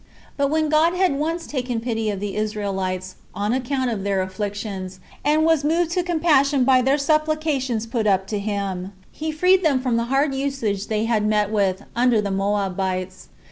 [0.35, 4.99] But when God had once taken pity of the Israelites, on account of their afflictions,
[5.23, 9.79] and was moved to compassion by their supplications put up to him, he freed them
[9.79, 13.29] from the hard usage they had met with under the Moabites.